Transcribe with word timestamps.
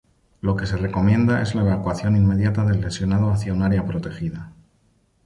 Lo 0.41 0.55
que 0.55 0.65
se 0.65 0.77
recomienda 0.77 1.43
es 1.43 1.53
la 1.53 1.61
evacuación 1.61 2.15
inmediata 2.15 2.65
del 2.65 2.81
lesionado 2.81 3.29
hacia 3.29 3.53
un 3.53 3.61
área 3.61 3.85
protegida. 3.85 4.51